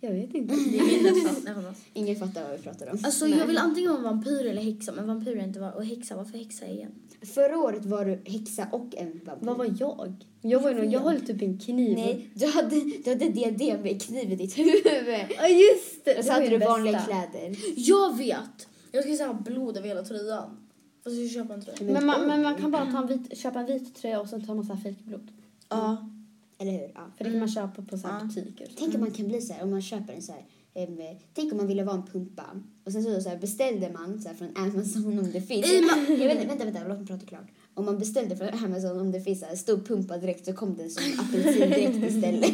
Jag 0.00 0.12
vet 0.12 0.34
inte. 0.34 0.54
Det 0.54 0.78
är 0.78 0.86
min 0.86 1.02
nästa. 1.02 1.40
Nej, 1.44 1.54
förlåt. 1.54 1.76
Ingen 1.92 2.16
fattar 2.16 2.42
vad 2.42 2.52
vi 2.56 2.62
pratar 2.62 2.90
om. 2.90 2.98
Alltså 3.04 3.26
jag 3.26 3.46
vill 3.46 3.58
antingen 3.58 3.92
vara 3.92 4.02
vampyr 4.02 4.46
eller 4.46 4.62
häxa, 4.62 4.92
men 4.92 5.06
vampyr 5.06 5.36
är 5.36 5.44
inte 5.44 5.60
var 5.60 5.72
och 5.72 5.84
häxa, 5.84 6.16
varför 6.16 6.38
häxa 6.38 6.66
igen? 6.66 6.92
Förra 7.22 7.58
året 7.58 7.84
var 7.84 8.04
du 8.04 8.32
häxa 8.32 8.68
och 8.72 8.96
en 8.96 9.20
vampyr. 9.24 9.46
Vad 9.46 9.56
var 9.56 9.74
jag? 9.78 10.14
Jag 10.40 10.60
var 10.60 10.74
nog, 10.74 10.84
jag 10.84 11.00
höll 11.00 11.20
typ 11.20 11.42
en 11.42 11.58
kniv. 11.58 11.96
Nej, 11.96 12.30
du 12.34 12.46
hade, 12.46 12.80
du 13.04 13.10
hade 13.10 13.28
diadem 13.28 13.82
med 13.82 14.02
kniv 14.02 14.32
i 14.32 14.36
ditt 14.36 14.58
huvud. 14.58 15.26
Ja 15.36 15.48
just 15.48 16.04
det! 16.04 16.18
Och 16.18 16.24
så 16.24 16.30
det 16.30 16.34
hade 16.34 16.48
du 16.48 16.58
vanliga 16.58 16.92
bästa. 16.92 17.12
kläder. 17.12 17.56
Jag 17.76 18.16
vet! 18.18 18.68
Jag 18.92 19.14
ska 19.16 19.26
ha 19.26 19.34
blod 19.34 19.76
över 19.76 19.88
hela 19.88 20.02
tröjan. 20.04 20.63
Fast 21.04 21.16
ska 21.16 21.28
köpa 21.28 21.54
en 21.54 21.60
tröja. 21.62 21.92
Men 21.92 22.06
man, 22.06 22.26
men 22.26 22.42
man 22.42 22.54
kan 22.54 22.70
bara 22.70 22.92
ta 22.92 22.98
en 22.98 23.06
vit, 23.06 23.38
köpa 23.38 23.60
en 23.60 23.66
vit 23.66 23.94
tröja 23.94 24.20
och 24.20 24.28
sen 24.28 24.46
tar 24.46 24.54
man 24.54 24.64
så 24.64 24.72
här 24.72 24.80
fejkblod. 24.82 25.28
Ja. 25.68 26.10
Eller 26.58 26.72
hur? 26.72 26.90
Ja. 26.94 27.00
För 27.16 27.24
det 27.24 27.30
kan 27.30 27.38
man 27.38 27.48
köpa 27.48 27.82
på 27.82 27.98
så 27.98 28.06
här 28.08 28.20
Ja. 28.20 28.24
butiker. 28.26 28.68
Tänk 28.78 28.94
om 28.94 29.00
man 29.00 29.10
kan 29.10 29.28
bli 29.28 29.40
så 29.40 29.52
här, 29.52 29.62
om 29.62 29.70
man 29.70 29.82
köper 29.82 30.12
en 30.12 30.22
så 30.22 30.32
här, 30.32 30.44
em, 30.74 30.98
tänk 31.34 31.52
om 31.52 31.58
man 31.58 31.66
ville 31.66 31.84
vara 31.84 31.96
en 31.96 32.06
pumpa 32.06 32.44
och 32.84 32.92
sen 32.92 33.04
så, 33.04 33.20
så 33.20 33.28
här, 33.28 33.36
beställde 33.36 33.92
man 33.92 34.20
så 34.22 34.28
här, 34.28 34.34
från 34.36 34.56
Amazon 34.56 35.18
om 35.18 35.32
det 35.32 35.40
finns. 35.40 35.66
Jag 36.08 36.16
vet, 36.18 36.34
inte, 36.42 36.46
vänta, 36.46 36.64
vänta, 36.64 36.88
låt 36.88 36.98
mig 36.98 37.06
prata 37.06 37.26
klart. 37.26 37.46
Om 37.74 37.84
man 37.84 37.98
beställde 37.98 38.36
från 38.36 38.48
Amazon 38.64 39.00
om 39.00 39.12
det 39.12 39.20
finns 39.20 39.40
så 39.40 39.46
här, 39.46 39.56
stor 39.56 39.78
pumpa 39.78 40.18
direkt 40.18 40.44
så 40.46 40.52
kom 40.52 40.76
det 40.76 40.90
som 40.90 41.02
apelsindräkt 41.20 41.96
istället. 42.14 42.50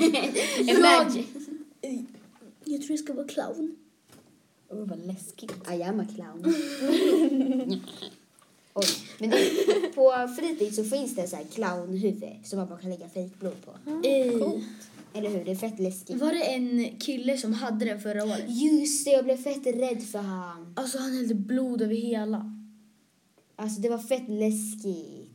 Imagine. 0.60 1.26
Jag 2.64 2.80
tror 2.82 2.90
jag 2.90 2.98
ska 2.98 3.12
vara 3.14 3.26
clown. 3.28 3.76
Åh 4.68 4.78
vad 4.86 5.06
läskigt. 5.06 5.52
I 5.72 5.82
am 5.82 6.00
a 6.00 6.06
clown. 6.14 6.54
Oj. 8.80 8.86
Men 9.18 9.30
det, 9.30 9.94
på 9.94 10.12
fritid 10.38 10.74
så 10.74 10.84
finns 10.84 11.14
det 11.14 11.26
så 11.26 11.36
här 11.36 11.44
clownhuvud 11.44 12.36
som 12.44 12.58
man 12.58 12.68
bara 12.68 12.78
kan 12.78 12.90
lägga 12.90 13.08
fejkblod 13.08 13.56
på. 13.64 13.90
Ej. 14.04 14.38
Coolt. 14.38 14.64
Eller 15.14 15.30
hur? 15.30 15.44
Det 15.44 15.50
är 15.50 15.56
fett 15.56 15.78
läskigt. 15.78 16.20
Var 16.20 16.32
det 16.32 16.42
en 16.42 16.96
kille 16.98 17.36
som 17.36 17.52
hade 17.52 17.84
den 17.84 18.00
förra 18.00 18.24
året? 18.24 18.44
Just 18.48 19.04
det, 19.04 19.10
jag 19.10 19.24
blev 19.24 19.36
fett 19.36 19.66
rädd 19.66 20.02
för 20.02 20.18
han. 20.18 20.74
Alltså 20.76 20.98
han 20.98 21.12
hällde 21.12 21.34
blod 21.34 21.82
över 21.82 21.94
hela. 21.94 22.56
Alltså 23.56 23.80
det 23.80 23.88
var 23.88 23.98
fett 23.98 24.28
läskigt. 24.28 25.30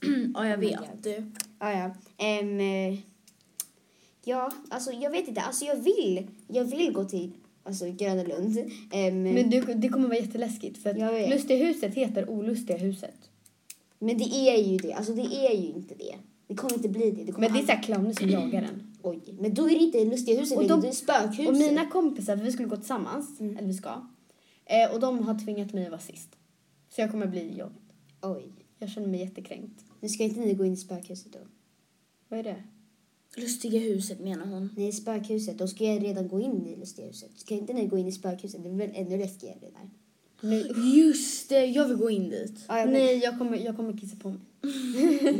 ja, 0.34 0.48
jag 0.48 0.58
Oh 0.58 0.60
vet. 0.60 1.06
Ah, 1.58 1.72
ja. 1.72 1.94
Ehm, 2.18 2.60
eh, 2.60 2.98
ja, 4.24 4.52
alltså 4.68 4.92
jag 4.92 5.10
vet 5.10 5.28
inte. 5.28 5.40
Alltså 5.40 5.64
jag 5.64 5.76
vill, 5.76 6.26
jag 6.48 6.64
vill 6.64 6.92
gå 6.92 7.04
till 7.04 7.32
alltså, 7.62 7.84
Gröna 7.90 8.22
Lund. 8.22 8.58
Ehm, 8.92 9.22
Men 9.22 9.50
du, 9.50 9.60
det 9.60 9.88
kommer 9.88 10.08
vara 10.08 10.18
jätteläskigt 10.18 10.78
för 10.82 10.90
att 10.90 11.30
Lustiga 11.30 11.66
huset 11.66 11.94
heter 11.94 12.30
Olustiga 12.30 12.76
huset. 12.76 13.30
men 13.98 14.18
det 14.18 14.24
är 14.24 14.62
ju 14.62 14.76
det. 14.76 14.92
Alltså 14.92 15.12
det 15.14 15.22
är 15.46 15.56
ju 15.56 15.68
inte 15.68 15.94
det. 15.94 16.14
Det 16.46 16.54
kommer 16.56 16.74
inte 16.74 16.88
bli 16.88 17.10
det. 17.10 17.24
det 17.24 17.38
Men 17.38 17.52
det 17.52 17.58
är 17.58 17.66
såhär 17.66 17.82
clowner 17.82 18.12
som 18.12 18.30
jagar 18.30 18.62
en. 18.62 18.96
Oj, 19.02 19.20
men 19.40 19.54
då 19.54 19.64
är 19.64 19.68
det 19.78 19.84
inte 19.84 20.04
Lustiga 20.04 20.40
huset 20.40 20.56
Och 20.58 20.62
de- 20.62 20.68
då 20.68 20.76
är 20.76 20.82
det 20.82 20.92
Spökhuset. 20.92 21.48
Och 21.48 21.54
mina 21.56 21.86
kompisar, 21.86 22.36
för 22.36 22.44
vi 22.44 22.52
skulle 22.52 22.68
gå 22.68 22.76
tillsammans, 22.76 23.40
Mm. 23.40 23.56
eller 23.56 23.68
vi 23.68 23.74
ska. 23.74 24.06
Eh, 24.66 24.94
och 24.94 25.00
de 25.00 25.18
har 25.18 25.38
tvingat 25.44 25.72
mig 25.72 25.84
att 25.84 25.90
vara 25.90 26.00
sist. 26.00 26.28
Så 26.88 27.00
jag 27.00 27.10
kommer 27.10 27.26
bli 27.26 27.58
jobbigt. 27.58 27.92
Oj. 28.22 28.44
Jag 28.78 28.90
känner 28.90 29.08
mig 29.08 29.20
jättekränkt. 29.20 29.84
Nu 30.00 30.08
ska 30.08 30.22
inte 30.24 30.40
ni 30.40 30.54
gå 30.54 30.64
in 30.64 30.72
i 30.72 30.76
Spökhuset 30.76 31.32
då? 31.32 31.38
Vad 32.28 32.38
är 32.38 32.44
det? 32.44 32.62
Lustiga 33.36 33.80
huset 33.80 34.20
menar 34.20 34.46
hon. 34.46 34.70
Nej, 34.76 34.92
Spökhuset. 34.92 35.58
Då 35.58 35.68
ska 35.68 35.84
jag 35.84 36.02
redan 36.02 36.28
gå 36.28 36.40
in 36.40 36.66
i 36.66 36.76
Lustiga 36.76 37.06
huset. 37.06 37.30
Ska 37.36 37.54
inte 37.54 37.72
ni 37.72 37.86
gå 37.86 37.98
in 37.98 38.06
i 38.06 38.12
Spökhuset? 38.12 38.62
Det 38.62 38.68
är 38.68 38.74
väl 38.74 38.90
ännu 38.94 39.18
läskigare 39.18 39.58
där. 39.60 39.90
Nej, 40.40 40.72
Just 40.98 41.48
det, 41.48 41.64
jag 41.64 41.88
vill 41.88 41.96
gå 41.96 42.10
in 42.10 42.30
dit. 42.30 42.54
Ja, 42.68 42.78
jag. 42.78 42.90
Nej 42.92 43.18
jag, 43.18 43.38
kommer, 43.38 43.56
jag 43.56 43.76
kommer 43.76 43.98
kissa 43.98 44.16
på 44.16 44.28
mig. 44.28 44.40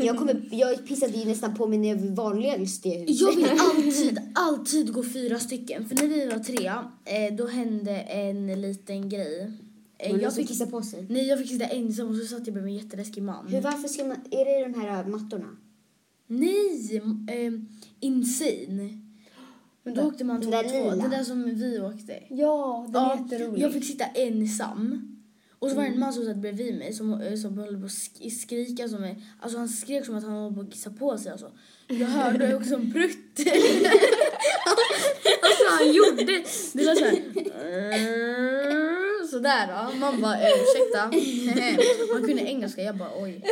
jag, 0.06 0.18
kommer, 0.18 0.48
jag 0.50 0.86
pissade 0.86 1.12
ju 1.12 1.24
nästan 1.24 1.54
på 1.54 1.66
mig 1.66 1.78
när 1.78 1.88
jag 1.88 1.96
var 1.96 2.06
i 2.06 2.08
vanliga 2.14 2.56
Lustiga 2.56 2.98
huset. 2.98 3.20
Jag 3.20 3.36
vill 3.36 3.44
alltid, 3.58 4.20
alltid 4.34 4.92
gå 4.92 5.04
fyra 5.04 5.38
stycken. 5.38 5.88
För 5.88 5.94
när 5.94 6.08
vi 6.08 6.26
var 6.26 6.38
tre, 6.38 6.66
eh, 7.04 7.34
då 7.34 7.46
hände 7.46 8.00
en 8.00 8.60
liten 8.60 9.08
grej. 9.08 9.52
Eh, 9.98 10.10
jag 10.10 10.22
jag 10.22 10.34
fick 10.34 10.48
kissa 10.48 10.66
på 10.66 10.82
sig. 10.82 11.06
nej, 11.08 11.26
jag 11.26 11.38
fick 11.38 11.48
sitta 11.48 11.66
ensam 11.66 12.08
och 12.08 12.16
så 12.16 12.26
satt 12.26 12.46
jag 12.46 12.54
bredvid 12.54 12.74
en 12.74 12.84
jätteläskig 12.84 13.22
man. 13.22 13.48
Hur, 13.48 13.60
varför 13.60 13.88
ska 13.88 14.04
man... 14.04 14.16
Är 14.30 14.44
det 14.44 14.68
de 14.68 14.80
här 14.80 15.04
mattorna? 15.04 15.56
Nej, 16.30 17.02
eh, 17.28 17.52
Insane. 18.00 18.98
Då 19.94 20.02
åkte 20.02 20.24
man 20.24 20.40
två 20.40 20.46
och 20.46 20.52
där 20.52 20.62
två. 20.62 20.90
lila. 20.90 21.08
Det 21.08 21.16
där 21.16 21.24
som 21.24 21.44
vi 21.54 21.80
åkte. 21.80 22.22
Ja, 22.28 22.86
den 22.92 23.02
är 23.04 23.16
jätterolig. 23.16 23.62
jag 23.62 23.72
fick 23.72 23.84
sitta 23.84 24.04
ensam. 24.04 25.06
Och 25.58 25.70
så 25.70 25.76
var 25.76 25.82
det 25.82 25.88
en 25.88 25.98
man 26.00 26.12
som 26.12 26.24
satt 26.24 26.36
bredvid 26.36 26.74
mig 26.78 26.92
som, 26.92 27.20
eh, 27.22 27.36
som 27.36 27.58
höll 27.58 27.78
på 27.80 27.84
att 27.84 27.90
sk- 27.90 28.30
skrika 28.30 28.88
som 28.88 29.00
mig. 29.00 29.22
Alltså 29.40 29.58
han 29.58 29.68
skrek 29.68 30.06
som 30.06 30.14
att 30.16 30.24
han 30.24 30.32
höll 30.32 30.54
på 30.54 30.60
att 30.60 30.72
kissa 30.72 30.90
på 30.90 31.18
sig 31.18 31.32
alltså. 31.32 31.50
Jag 31.88 32.06
hörde 32.06 32.54
också 32.56 32.74
en 32.74 32.92
prutt. 32.92 33.38
alltså 35.42 35.64
han 35.78 35.92
gjorde, 35.92 36.24
det 36.72 36.84
var 36.86 36.94
såhär. 36.94 37.22
Sådär 39.30 39.66
då. 39.66 39.96
Man 39.98 40.20
bara, 40.20 40.36
ursäkta. 40.40 41.10
Man 42.14 42.22
kunde 42.28 42.42
engelska, 42.42 42.82
jag 42.82 42.96
bara 42.96 43.10
oj. 43.22 43.42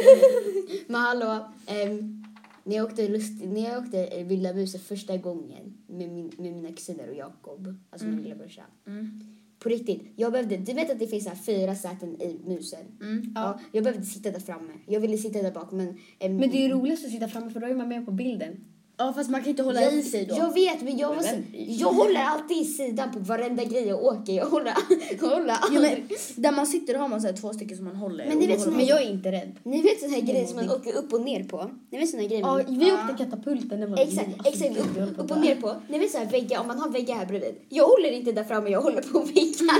Men 0.87 1.00
hallå, 1.00 1.49
ehm, 1.66 2.25
när 2.65 2.77
jag 2.77 2.87
åkte, 2.87 3.09
lust, 3.09 3.45
när 3.45 3.65
jag 3.65 3.85
åkte 3.85 4.05
eh, 4.07 4.27
Vilda 4.27 4.55
musen 4.55 4.81
första 4.81 5.17
gången 5.17 5.75
med, 5.87 6.09
min, 6.09 6.31
med 6.38 6.53
mina 6.53 6.73
kusiner 6.73 7.09
och 7.09 7.15
Jakob, 7.17 7.75
alltså 7.91 8.07
min 8.09 8.23
lillebrorsa. 8.23 8.62
Mm. 8.87 9.21
På 9.59 9.69
riktigt, 9.69 10.03
jag 10.17 10.33
behövde, 10.33 10.57
du 10.57 10.73
vet 10.73 10.91
att 10.91 10.99
det 10.99 11.07
finns 11.07 11.25
så 11.25 11.31
fyra 11.47 11.75
säten 11.75 12.23
i 12.23 12.41
musen? 12.47 12.87
Mm. 13.00 13.33
Ja. 13.35 13.61
jag 13.73 13.85
behövde 13.85 14.07
sitta 14.07 14.31
där 14.31 14.41
framme. 14.41 14.73
Jag 14.87 15.00
ville 15.00 15.19
sitta 15.19 15.43
där 15.43 15.53
bak 15.53 15.73
men... 15.73 15.88
ehm, 16.19 16.37
Men 16.37 16.50
det 16.50 16.57
är 16.57 16.69
ju 16.69 16.75
roligast 16.75 17.05
att 17.05 17.11
sitta 17.11 17.29
framme 17.29 17.50
för 17.50 17.61
då 17.61 17.67
är 17.67 17.75
man 17.75 17.88
med 17.88 18.07
på 18.07 18.12
bilden. 18.12 18.65
Ja 19.00 19.12
fast 19.12 19.31
man 19.31 19.40
kan 19.40 19.50
inte 19.50 19.62
hålla 19.62 19.83
jag, 19.83 19.95
i 19.95 20.02
sig 20.02 20.26
då. 20.26 20.37
Jag 20.37 20.55
vet 20.55 20.83
men 20.83 20.99
jag, 20.99 21.17
måste, 21.17 21.43
jag 21.52 21.88
håller 21.88 22.21
alltid 22.21 22.57
i 22.57 22.64
sidan 22.64 23.12
på 23.12 23.19
varenda 23.19 23.64
grej 23.64 23.88
jag 23.88 24.05
åker. 24.05 24.33
Jag 24.33 24.47
håller, 24.47 24.73
jag 25.11 25.28
håller 25.31 25.57
Ja, 25.73 25.81
men, 25.81 26.09
där 26.37 26.52
man 26.52 26.67
sitter 26.67 26.95
har 26.95 27.09
man 27.09 27.23
så 27.23 27.33
två 27.33 27.52
stycken 27.52 27.76
som 27.76 27.87
man 27.87 27.97
håller. 27.97 28.28
Men 28.28 28.38
ni 28.38 28.47
vet 28.47 28.59
håller 28.59 28.76
Men 28.76 28.87
jag 28.87 29.02
är 29.02 29.11
inte 29.11 29.33
rädd. 29.33 29.52
Ni 29.62 29.83
vet 29.83 30.00
sån 30.00 30.11
här 30.11 30.21
grej 30.21 30.47
som 30.47 30.57
man 30.57 30.71
åker 30.71 30.97
upp 30.97 31.12
och 31.12 31.21
ner 31.21 31.45
på? 31.45 31.71
Ni 31.90 31.99
vet 31.99 32.11
sån 32.11 32.21
här 32.21 32.28
grej 32.28 32.40
Ja, 32.40 32.52
man... 32.52 32.78
vi 32.78 32.93
åkte 32.93 33.25
katapulten. 33.25 33.90
Var 33.90 33.99
Exakt, 33.99 34.28
alltså, 34.38 34.64
exakt. 34.64 34.97
jag 34.97 35.09
Upp, 35.09 35.17
på 35.17 35.23
upp 35.23 35.31
och 35.31 35.40
ner 35.40 35.55
på. 35.55 35.75
Ni 35.88 35.99
vet 35.99 36.11
så 36.11 36.19
här 36.19 36.26
väggar, 36.26 36.61
om 36.61 36.67
man 36.67 36.78
har 36.78 36.88
väggar 36.88 37.14
här 37.14 37.26
bredvid. 37.26 37.55
Jag 37.69 37.85
håller 37.85 38.11
inte 38.11 38.33
där 38.33 38.45
framme, 38.45 38.71
jag 38.71 38.81
håller 38.83 39.02
på 39.02 39.19
väggarna. 39.19 39.73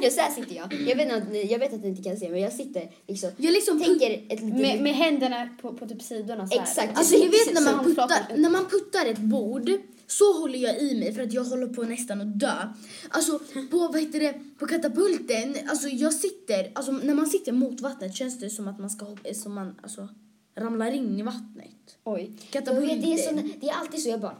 så 0.10 0.20
här 0.20 0.30
sitter 0.30 0.56
jag. 0.56 0.88
Jag 0.88 0.96
vet, 0.96 1.12
att 1.12 1.32
ni, 1.32 1.52
jag 1.52 1.58
vet 1.58 1.72
att 1.74 1.82
ni 1.82 1.88
inte 1.88 2.02
kan 2.02 2.16
se, 2.16 2.28
men 2.28 2.40
jag 2.40 2.52
sitter 2.52 2.90
liksom... 3.06 3.30
Jag 3.36 3.52
liksom 3.52 3.80
Tänker 3.80 4.10
ett 4.10 4.40
litet... 4.40 4.60
Med, 4.60 4.82
med 4.82 4.94
händerna 4.94 5.48
på, 5.62 5.72
på 5.72 5.86
typ 5.86 6.02
sidorna 6.02 6.46
så 6.46 6.54
här. 6.54 6.62
Exakt. 6.62 6.98
Alltså 6.98 7.18
ni 7.18 7.28
vet 7.28 7.54
när 7.54 7.60
man, 7.62 7.94
puttar, 8.08 8.36
när 8.36 8.50
man 8.50 8.64
puttar 8.64 9.06
ett 9.06 9.18
bord 9.18 9.70
så 10.06 10.40
håller 10.40 10.58
jag 10.58 10.82
i 10.82 11.00
mig 11.00 11.14
för 11.14 11.22
att 11.22 11.32
jag 11.32 11.44
håller 11.44 11.66
på 11.66 11.82
nästan 11.82 12.20
att 12.20 12.40
dö. 12.40 12.72
Alltså 13.08 13.38
på, 13.70 13.78
vad 13.78 14.00
heter 14.00 14.20
det, 14.20 14.34
på 14.58 14.66
katapulten, 14.66 15.56
alltså 15.68 15.88
jag 15.88 16.14
sitter, 16.14 16.72
alltså 16.74 16.92
när 16.92 17.14
man 17.14 17.26
sitter 17.26 17.52
mot 17.52 17.80
vattnet 17.80 18.14
känns 18.14 18.38
det 18.38 18.50
som 18.50 18.68
att 18.68 18.78
man 18.78 18.90
ska 18.90 19.04
hoppa, 19.04 19.34
som 19.34 19.54
man 19.54 19.78
alltså 19.82 20.08
ramlar 20.56 20.90
in 20.90 21.18
i 21.18 21.22
vattnet. 21.22 21.98
Oj. 22.04 22.32
Katapulten. 22.50 23.00
det, 23.00 23.12
är 23.12 23.18
sån, 23.18 23.52
det 23.60 23.68
är 23.68 23.74
alltid 23.74 24.02
så 24.02 24.08
jag 24.08 24.20
bara... 24.20 24.36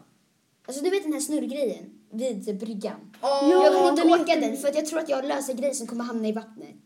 Alltså 0.66 0.84
du 0.84 0.90
vet 0.90 1.02
den 1.02 1.12
här 1.12 1.20
snurrgrejen 1.20 1.84
vid 2.12 2.58
bryggan. 2.58 3.12
Åh, 3.22 3.50
jag 3.50 3.72
kan 3.72 3.88
inte 3.88 4.22
åka 4.22 4.40
den 4.40 4.56
för 4.56 4.68
att 4.68 4.74
jag 4.74 4.86
tror 4.86 4.98
att 4.98 5.08
jag 5.08 5.24
löser 5.24 5.54
grejer 5.54 5.74
som 5.74 5.86
kommer 5.86 6.04
hamna 6.04 6.28
i 6.28 6.32
vattnet. 6.32 6.76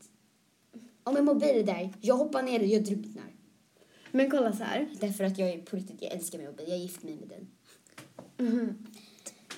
Om 1.04 1.16
en 1.16 1.24
mobil 1.24 1.48
är 1.48 1.62
där, 1.62 1.94
jag 2.00 2.14
hoppar 2.14 2.42
ner 2.42 2.60
och 2.60 2.66
jag 2.66 2.84
drunknar. 2.84 3.27
Men 4.12 4.30
kolla 4.30 4.52
så 4.52 4.64
här. 4.64 4.88
Därför 5.00 5.24
att 5.24 5.38
jag 5.38 5.48
är 5.48 5.58
på 5.58 5.76
riktigt, 5.76 6.02
jag 6.02 6.12
älskar 6.12 6.38
min 6.38 6.46
mobil. 6.46 6.66
Jag 6.68 6.78
gift 6.78 7.02
mig 7.02 7.16
med 7.16 7.28
den. 7.28 7.48
Mhm. 8.46 8.86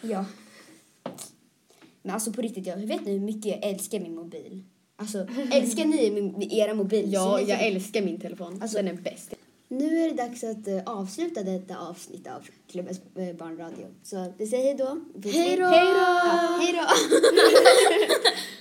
Ja. 0.02 0.24
Men 2.02 2.14
alltså 2.14 2.32
på 2.32 2.42
riktigt, 2.42 2.66
jag 2.66 2.76
vet 2.76 3.04
ni 3.04 3.12
hur 3.12 3.20
mycket 3.20 3.46
jag 3.46 3.70
älskar 3.70 4.00
min 4.00 4.14
mobil? 4.14 4.64
Alltså, 4.96 5.18
älskar 5.52 5.84
ni 5.84 6.10
min, 6.10 6.42
era 6.52 6.74
mobiler? 6.74 7.08
Ja, 7.12 7.40
jag 7.40 7.66
älskar 7.66 8.02
min 8.02 8.20
telefon. 8.20 8.62
Alltså- 8.62 8.76
den 8.76 8.88
är 8.88 8.94
bäst. 8.94 9.34
Nu 9.72 9.98
är 9.98 10.08
det 10.10 10.14
dags 10.16 10.44
att 10.44 10.68
eh, 10.68 10.82
avsluta 10.86 11.42
detta 11.42 11.78
avsnitt 11.78 12.26
av 12.26 12.48
Klubbens 12.70 13.00
uh, 13.18 13.32
barnradio. 13.32 13.86
Så 14.02 14.32
vi 14.38 14.46
säger 14.46 14.64
hej 14.64 14.74
då. 14.74 15.00
Hej 15.30 15.56
då! 15.56 15.66
Hej 16.60 16.72
då! 16.72 16.86